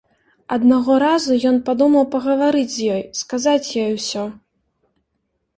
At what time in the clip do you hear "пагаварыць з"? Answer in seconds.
2.15-2.87